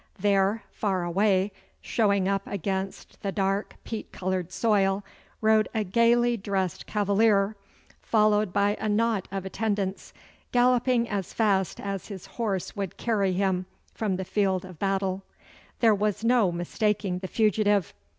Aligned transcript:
There, 0.17 0.63
far 0.71 1.03
away, 1.03 1.51
showing 1.79 2.27
up 2.27 2.41
against 2.47 3.21
the 3.21 3.31
dark 3.31 3.75
peat 3.83 4.11
coloured 4.11 4.51
soil, 4.51 5.03
rode 5.41 5.69
a 5.75 5.83
gaily 5.83 6.37
dressed 6.37 6.87
cavalier, 6.87 7.55
followed 8.01 8.51
by 8.51 8.75
a 8.79 8.89
knot 8.89 9.27
of 9.31 9.45
attendants, 9.45 10.11
galloping 10.51 11.07
as 11.07 11.33
fast 11.33 11.79
as 11.79 12.07
his 12.07 12.25
horse 12.25 12.75
would 12.75 12.97
carry 12.97 13.33
him 13.33 13.67
from 13.93 14.15
the 14.15 14.25
field 14.25 14.65
of 14.65 14.79
battle. 14.79 15.21
There 15.81 15.93
was 15.93 16.23
no 16.23 16.51
mistaking 16.51 17.19
the 17.19 17.27
fugitive. 17.27 17.93